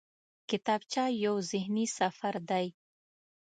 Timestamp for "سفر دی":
1.97-2.67